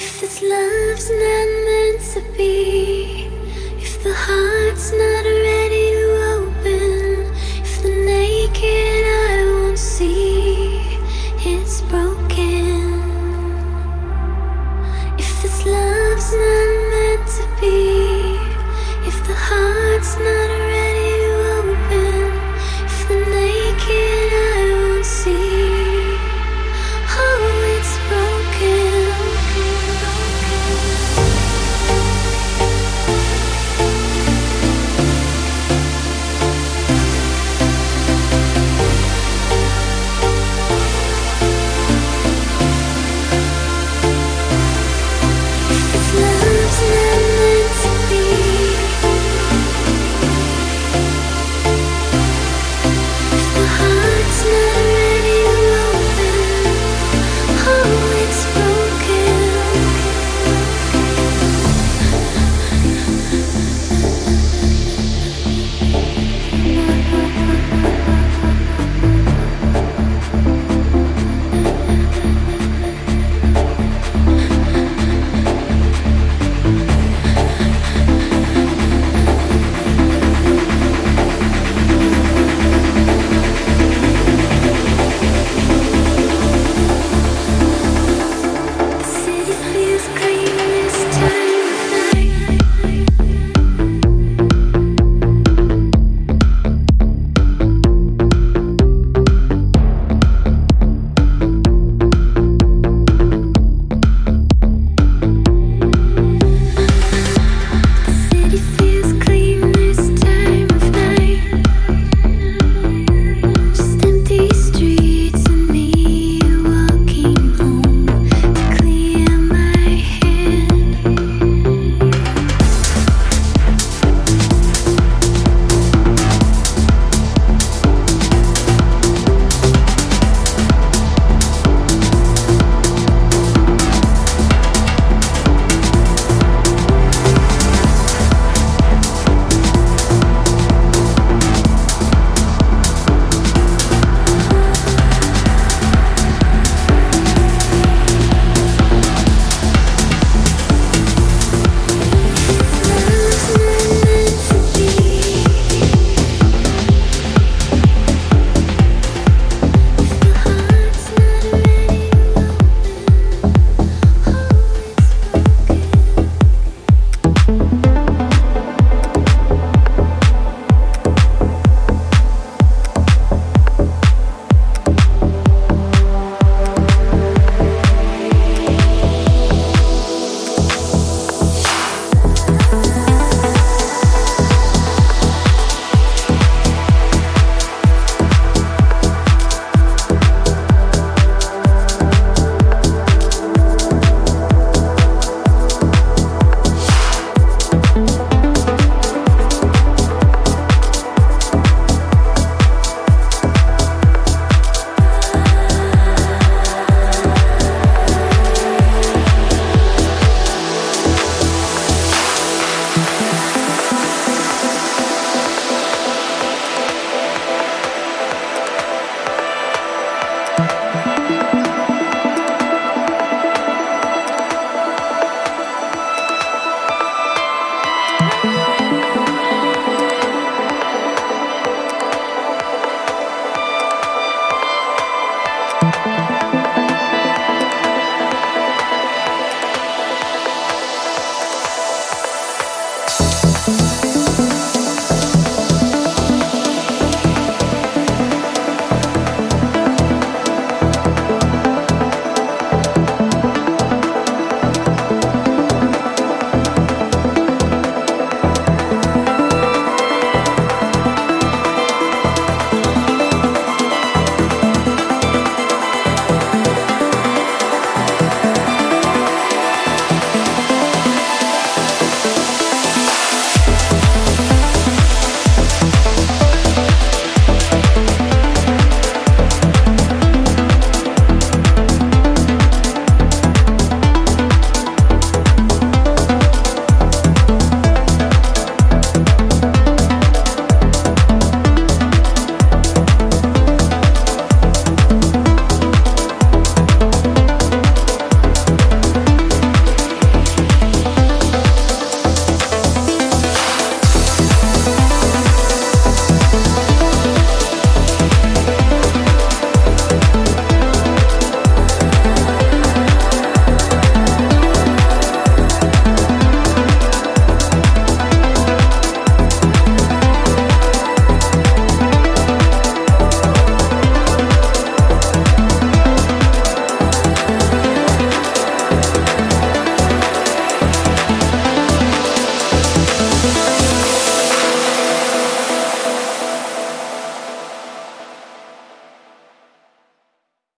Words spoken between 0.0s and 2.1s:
If this love's not meant